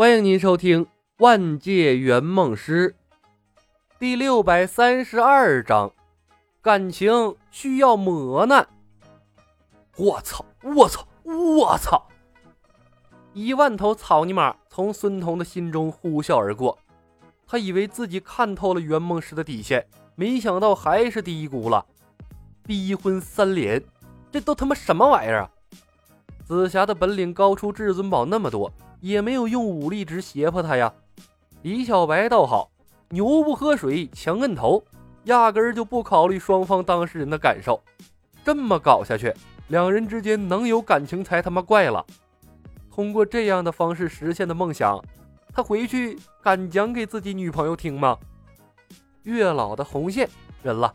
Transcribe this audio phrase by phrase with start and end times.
[0.00, 0.86] 欢迎您收听
[1.18, 2.94] 《万界圆梦师》
[3.98, 5.92] 第六百三十二章：
[6.62, 8.66] 感情需要磨难。
[9.98, 10.42] 我操！
[10.62, 11.06] 我操！
[11.22, 12.08] 我操！
[13.34, 16.78] 一万头草泥马从孙彤的心中呼啸而过，
[17.46, 21.84] 他以为自己看透了圆梦师的底线，没想到还是低估了。
[22.64, 23.84] 逼婚三连，
[24.32, 25.50] 这都他妈什么玩意儿啊！
[26.46, 28.72] 紫霞的本领高出至尊宝那么多。
[29.00, 30.92] 也没有用武力值胁迫他呀。
[31.62, 32.70] 李小白倒好，
[33.10, 34.82] 牛不喝水强摁头，
[35.24, 37.82] 压根儿就不考虑双方当事人的感受。
[38.44, 39.34] 这么搞下去，
[39.68, 42.04] 两人之间能有感情才他妈怪了。
[42.90, 45.02] 通过这样的方式实现的梦想，
[45.52, 48.18] 他回去敢讲给自己女朋友听吗？
[49.24, 50.28] 月老的红线
[50.62, 50.92] 忍了，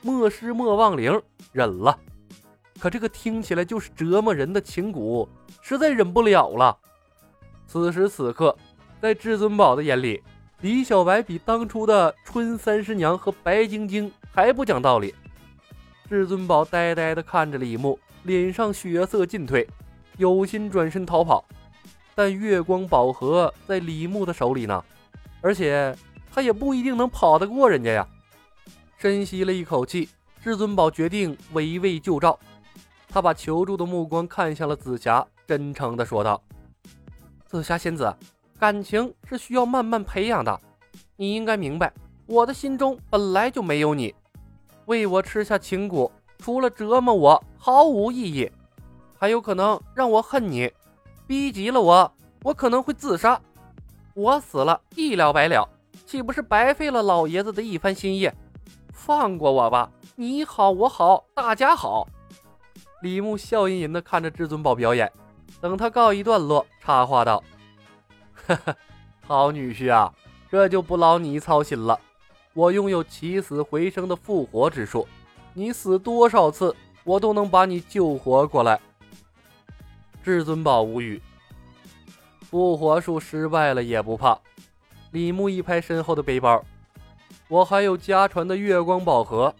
[0.00, 1.20] 莫失莫忘铃
[1.52, 1.98] 忍了，
[2.78, 5.28] 可这个听起来就是折磨人的情蛊，
[5.60, 6.76] 实在忍不了了。
[7.70, 8.56] 此时此刻，
[9.00, 10.20] 在至尊宝的眼里，
[10.60, 15.14] 李小白比当初的春三师娘和白晶晶还不讲道理。
[16.08, 19.64] 至尊宝呆呆地看着李牧，脸上血色尽退，
[20.16, 21.44] 有心转身逃跑，
[22.12, 24.84] 但月光宝盒在李牧的手里呢，
[25.40, 25.96] 而且
[26.28, 28.04] 他也不一定能跑得过人家呀。
[28.98, 30.08] 深吸了一口气，
[30.42, 32.36] 至尊宝决定围魏救赵，
[33.08, 36.42] 他把求助的目光看向了紫霞，真诚地说道。
[37.50, 38.14] 紫霞仙子，
[38.60, 40.60] 感情是需要慢慢培养的，
[41.16, 41.92] 你应该明白，
[42.26, 44.14] 我的心中本来就没有你。
[44.86, 48.48] 为我吃下情蛊，除了折磨我，毫无意义，
[49.18, 50.72] 还有可能让我恨你，
[51.26, 52.12] 逼急了我，
[52.44, 53.40] 我可能会自杀。
[54.14, 55.68] 我死了，一了百了，
[56.06, 58.30] 岂不是白费了老爷子的一番心意？
[58.92, 62.06] 放过我吧，你好，我好，大家好。
[63.02, 65.10] 李牧笑吟吟地看着至尊宝表演。
[65.60, 67.42] 等他告一段落，插话道
[68.46, 68.74] ：“哈哈，
[69.26, 70.12] 好女婿啊，
[70.50, 72.00] 这就不劳你操心了。
[72.54, 75.06] 我拥有起死回生的复活之术，
[75.52, 78.80] 你死多少次，我都能把你救活过来。”
[80.24, 81.20] 至尊宝无语，
[82.50, 84.38] 复活术失败了也不怕。
[85.10, 86.64] 李牧一拍身后的背包
[87.48, 89.54] ：“我还有家传的月光宝盒，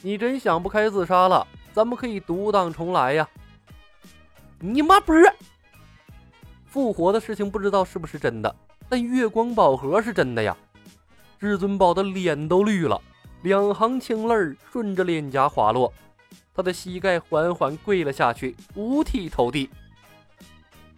[0.00, 3.28] 你真想不开自杀了，咱们可以独当重来呀。”
[4.64, 5.28] 你妈不是
[6.66, 8.54] 复活的事情，不知道是不是真的，
[8.88, 10.56] 但月光宝盒是真的呀！
[11.40, 13.02] 至尊宝的脸都绿了，
[13.42, 15.92] 两行清泪顺着脸颊滑落，
[16.54, 19.68] 他的膝盖缓缓跪了下去，五体投地。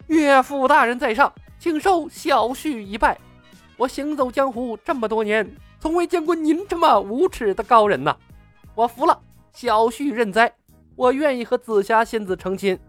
[0.05, 3.19] 岳父大人在上，请受小婿一拜。
[3.77, 5.49] 我行走江湖这么多年，
[5.79, 8.15] 从未见过您这么无耻的高人呐！
[8.75, 9.19] 我服了，
[9.53, 10.53] 小婿认栽，
[10.95, 12.79] 我愿意和紫霞仙子成亲。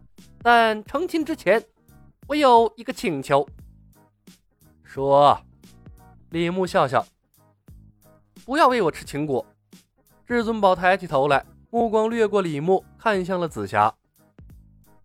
[0.49, 1.61] 但成亲之前，
[2.29, 3.45] 我有一个请求。
[4.85, 5.37] 说，
[6.31, 7.05] 李牧笑笑，
[8.45, 9.45] 不要喂我吃情蛊。
[10.25, 13.93] 至尊宝抬起头来，目光掠过李牧，看向了紫霞。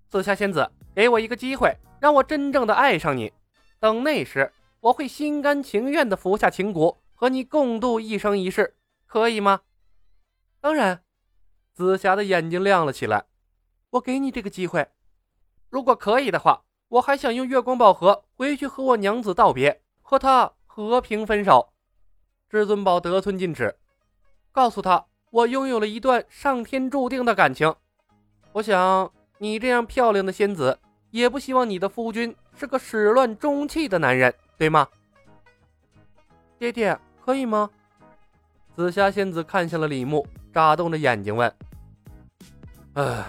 [0.08, 3.34] 紫霞仙子，给我一个机会，让我真正的爱上你。
[3.80, 8.76] 等那时，我会心甘情愿的服下情蛊，和你共度一生一世，
[9.08, 9.62] 可以吗？
[10.60, 11.02] 当然。
[11.74, 13.26] 紫霞的眼睛亮了起来。
[13.90, 14.88] 我给你这个机会。
[15.72, 21.72] 如果可以的话，我还想用月光宝盒回去和我娘子道别，和她和平分手。
[22.50, 23.78] 至尊宝得寸进尺，
[24.52, 27.74] 告诉他我拥有了一段上天注定的感情。
[28.52, 30.78] 我想你这样漂亮的仙子，
[31.12, 34.86] 也不希望你的夫君是个始乱终弃的男人，对吗？
[36.60, 37.70] 爹爹，可以吗？
[38.76, 41.56] 紫霞仙子看向了李牧，眨动着眼睛问
[42.96, 43.26] ：“唉，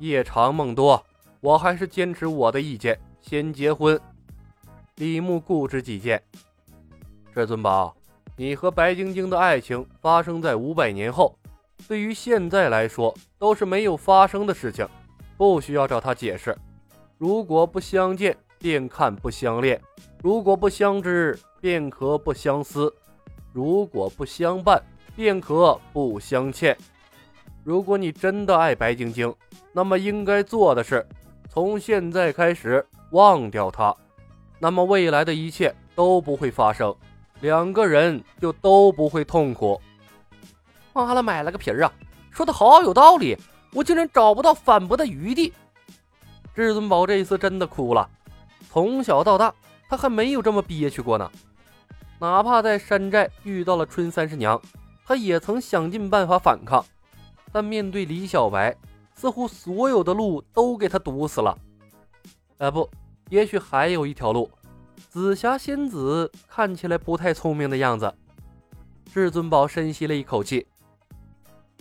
[0.00, 1.00] 夜长梦多。”
[1.46, 3.96] 我还是坚持我的意见，先结婚。
[4.96, 6.20] 李牧固执己见。
[7.32, 7.94] 至尊宝，
[8.36, 11.38] 你和白晶晶的爱情发生在五百年后，
[11.86, 14.84] 对于现在来说都是没有发生的事情，
[15.36, 16.52] 不需要找他解释。
[17.16, 19.78] 如果不相见，便看不相恋；
[20.24, 22.92] 如果不相知，便可不相思；
[23.52, 24.82] 如果不相伴，
[25.14, 26.76] 便可不相欠。
[27.62, 29.32] 如果你真的爱白晶晶，
[29.72, 31.06] 那么应该做的是。
[31.56, 33.96] 从现在开始忘掉他，
[34.58, 36.94] 那么未来的一切都不会发生，
[37.40, 39.80] 两个人就都不会痛苦。
[40.92, 41.90] 妈了，买了个皮儿啊！
[42.30, 43.38] 说的好有道理，
[43.72, 45.50] 我竟然找不到反驳的余地。
[46.54, 48.06] 至尊宝这一次真的哭了，
[48.70, 49.54] 从小到大
[49.88, 51.30] 他还没有这么憋屈过呢。
[52.18, 54.60] 哪怕在山寨遇到了春三十娘，
[55.06, 56.84] 他也曾想尽办法反抗，
[57.50, 58.76] 但面对李小白。
[59.16, 61.58] 似乎所有的路都给他堵死了。
[62.58, 62.88] 哎，不，
[63.30, 64.48] 也许还有一条路。
[65.08, 68.14] 紫霞仙子看起来不太聪明的样子。
[69.12, 70.66] 至尊宝深吸了一口气，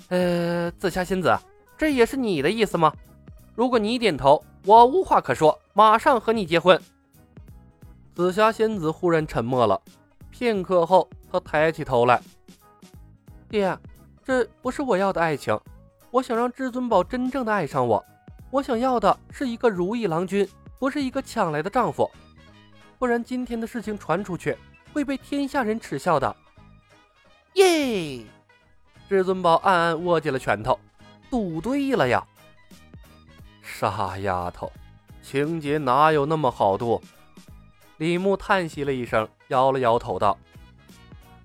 [0.08, 1.38] 呃，紫霞仙子，
[1.78, 2.94] 这也是你的意思吗？
[3.56, 6.81] 如果你点头，我无话可说，马上和你结婚。
[8.14, 9.81] 紫霞仙子忽然沉默了，
[10.30, 12.22] 片刻后，她抬起头来
[13.50, 13.78] ：“爹，
[14.24, 15.60] 这不是我要的爱情，
[16.16, 18.02] 我想让至尊宝真正的爱上我，
[18.50, 20.48] 我想要的是一个如意郎君，
[20.80, 22.10] 不是一个抢来的丈夫。
[22.98, 24.58] 不然今天的事情传出去，
[24.94, 26.34] 会被天下人耻笑的。”
[27.56, 28.24] 耶！
[29.10, 30.80] 至尊宝暗暗握紧了拳头，
[31.30, 32.26] 赌对了呀！
[33.62, 34.72] 傻丫头，
[35.22, 37.02] 情节哪有那么好赌？
[37.98, 40.38] 李牧叹息了一声，摇了摇头道：“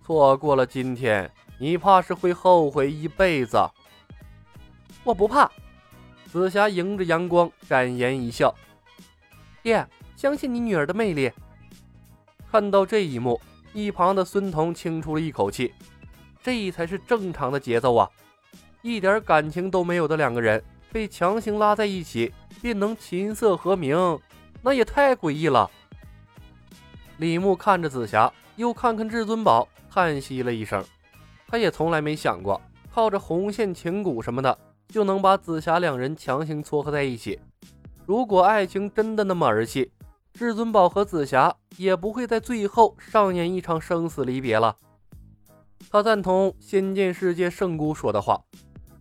[0.06, 1.28] 错过了今天，
[1.58, 3.58] 你怕是会后悔一辈子。”
[5.04, 5.50] 我不怕。
[6.26, 8.54] 紫霞迎着阳光，展颜一笑
[9.62, 9.86] ：“爹，
[10.16, 11.32] 相信你女儿的魅力。”
[12.50, 13.40] 看到这一幕，
[13.72, 15.72] 一旁的孙彤轻出了一口气。
[16.42, 18.08] 这才是正常的节奏啊！
[18.82, 22.32] 一点感情都没有的两个人被强行拉在一起，
[22.62, 24.18] 便能琴瑟和鸣，
[24.62, 25.70] 那也太诡异了。
[27.18, 30.82] 李牧看着紫霞，又看看至尊宝，叹息了一声。
[31.46, 32.58] 他也从来没想过，
[32.90, 34.58] 靠着红线情蛊什么的，
[34.90, 37.38] 就能把紫霞两人强行撮合在一起。
[38.06, 39.92] 如果爱情真的那么儿戏，
[40.34, 44.76] 至尊宝和紫霞也不会在最后上演一场生死离别了。
[45.90, 48.42] 他赞同仙剑世界圣姑说的话：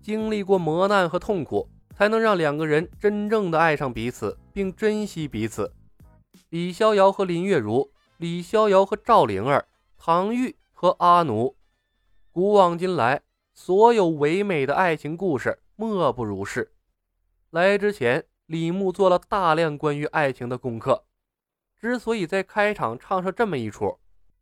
[0.02, 5.74] 经历过磨难和痛苦，才能让两个人真正的爱上彼此，并珍惜彼此。
[6.50, 9.66] 李逍遥和林月如，李逍遥和赵灵儿，
[9.98, 11.56] 唐钰和阿奴，
[12.32, 13.22] 古往今来，
[13.54, 16.74] 所有唯美的爱情故事，莫不如是。
[17.52, 21.06] 来之前，李牧做了大量关于爱情的功课。
[21.80, 23.98] 之所以在开场唱上这么一出。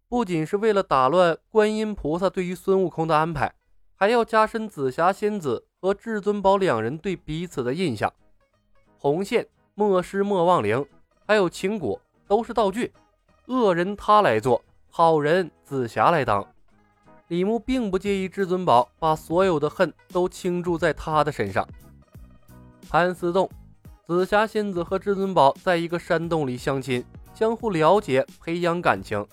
[0.09, 3.53] 不仅是为了打乱观音菩萨对于孙悟空的安排，
[3.93, 8.11] 还要加深紫霞仙子和至尊宝两人对彼此的印象。
[8.97, 10.83] 红线、莫失莫忘铃，
[11.27, 12.91] 还有情蛊都是道具，
[13.45, 16.43] 恶人他来做，好人紫霞来当。
[17.27, 21.67] 李牧并不介意至尊宝把所有的恨都倾注在他的身上。
[22.89, 23.49] 盘丝洞，
[24.05, 27.03] 紫霞仙子和至尊宝在一个山洞里相亲，
[27.33, 29.25] 相互了解，培养感情。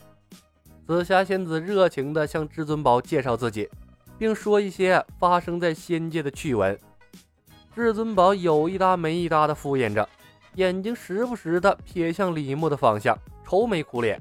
[0.87, 3.71] 紫霞仙子热情地向至尊宝介绍自己，
[4.19, 6.77] 并说一些发生在仙界的趣闻。
[7.75, 10.09] 至尊宝有一搭没一搭地敷衍着，
[10.57, 14.21] 眼睛时不时地瞥向李牧的方向，愁眉苦脸，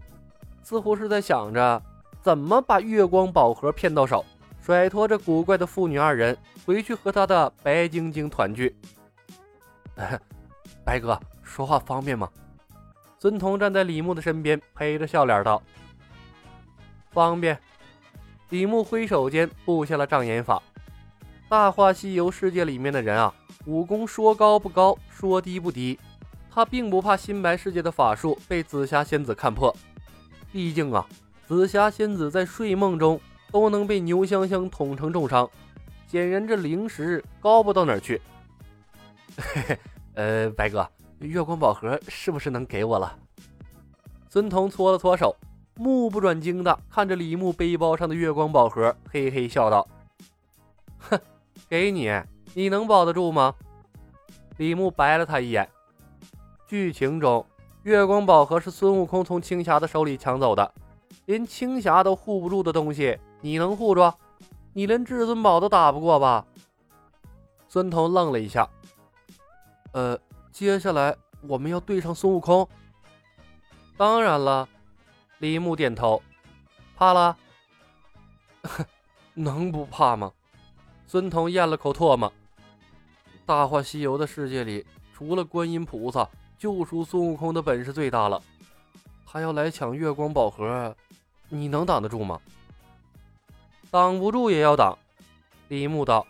[0.62, 1.82] 似乎是在想着
[2.24, 4.24] 怎么把月光宝盒骗到手，
[4.62, 8.74] 甩脱这古怪的父女二人回去和他的白晶晶团聚。
[10.86, 12.30] 白哥，说话方便吗？
[13.20, 15.62] 孙彤站在李牧的身边，陪着笑脸道。
[17.12, 17.60] 方便，
[18.52, 20.64] 李牧挥手间布下了障眼法。
[21.50, 23.34] 大话西游世界里面的人啊，
[23.66, 26.00] 武功说高不高，说低不低。
[26.50, 29.76] 他并不怕新白世界的法术被紫霞仙子看破，
[30.54, 31.06] 毕竟啊，
[31.54, 33.22] 紫霞仙子在睡梦中
[33.52, 35.48] 都能被牛香香捅成重伤，
[36.08, 38.20] 显然这灵石高不到哪儿去。
[39.38, 39.80] 嘿嘿，
[40.16, 40.90] 呃，白哥，
[41.20, 43.16] 月光宝盒是不是能给我了？
[44.30, 45.36] 孙彤搓了搓手。
[45.76, 49.88] 目不转睛的看着李牧背包上的月光宝盒，嘿嘿笑道
[51.00, 51.20] ：“哼，
[51.68, 52.12] 给你，
[52.54, 53.54] 你能保得住吗？”
[54.58, 55.68] 李牧白了他一眼。
[56.68, 57.44] 剧情中，
[57.84, 60.72] 月光宝盒是孙悟空从青霞的手里抢走的，
[61.26, 64.14] 连青霞都护不住的东西，你能护住？
[64.74, 66.46] 你连至尊宝都打不过吧？
[67.68, 68.68] 孙彤愣了一下。
[69.94, 70.20] 呃，
[70.52, 72.68] 接下来我们要对上孙悟空？
[73.96, 74.68] 当然了。
[75.40, 76.22] 李牧点头，
[76.96, 77.36] 怕了？
[79.34, 80.32] 能不怕吗？
[81.06, 82.32] 孙彤咽了口唾沫。
[83.46, 88.42] 大话西游的世界里，除了观音菩萨，救赎孙悟空的本事最大了。
[89.34, 90.96] 他要来抢月光宝盒，
[91.50, 92.40] 你能挡得住吗？
[93.90, 94.96] 挡不住也要挡。
[95.70, 96.28] 李牧道：“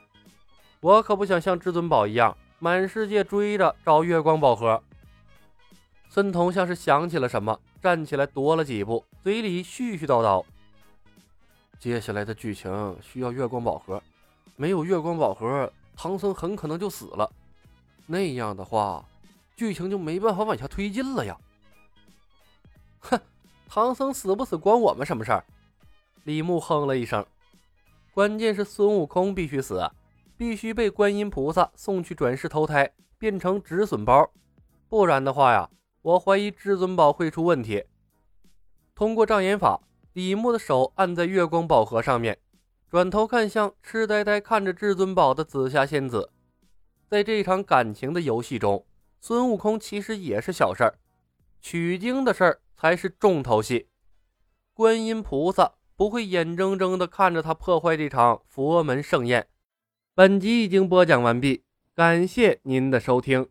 [0.80, 4.82] 我可不想像至尊宝一样，满世界追着找月光宝盒。”
[6.08, 7.60] 孙彤像是想起了什么。
[7.82, 10.42] 站起来，踱了几步，嘴里絮絮叨叨。
[11.78, 14.02] 接下来的剧情需要月光宝盒，
[14.56, 17.30] 没有月光宝盒，唐僧很可能就死了。
[18.06, 19.04] 那样的话，
[19.58, 21.38] 剧情就没办法往下推进了呀。
[23.04, 23.20] 哼，
[23.68, 25.44] 唐僧死不死关我们什么事儿？
[26.24, 27.26] 李牧哼了一声。
[28.14, 29.90] 关键是孙悟空必须死，
[30.38, 34.30] 必须被观音菩萨送去转世投胎，变成止损包，
[34.88, 35.70] 不然的话呀。
[36.02, 37.86] 我怀疑至尊宝会出问题。
[38.94, 39.80] 通过障眼法，
[40.12, 42.38] 李牧的手按在月光宝盒上面，
[42.90, 46.30] 转头看向痴呆呆看着至尊宝的紫霞仙子。
[47.08, 48.86] 在这场感情的游戏中，
[49.22, 51.00] 孙悟空其实也是小事儿，
[51.64, 53.88] 取经的事儿才是重头戏。
[54.74, 59.48] 观音菩萨不会眼睁睁地看着他破坏这场佛门盛宴。
[60.14, 61.64] 本集已经播讲完毕，
[61.96, 63.48] 感谢您的收听。